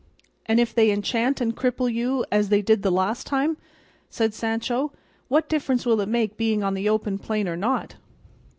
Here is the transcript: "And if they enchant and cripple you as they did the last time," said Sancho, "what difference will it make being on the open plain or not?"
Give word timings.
"And 0.47 0.59
if 0.59 0.73
they 0.73 0.89
enchant 0.89 1.39
and 1.41 1.55
cripple 1.55 1.87
you 1.87 2.25
as 2.31 2.49
they 2.49 2.63
did 2.63 2.81
the 2.81 2.89
last 2.89 3.27
time," 3.27 3.57
said 4.09 4.33
Sancho, 4.33 4.91
"what 5.27 5.47
difference 5.47 5.85
will 5.85 6.01
it 6.01 6.09
make 6.09 6.37
being 6.37 6.63
on 6.63 6.73
the 6.73 6.89
open 6.89 7.19
plain 7.19 7.47
or 7.47 7.55
not?" 7.55 7.97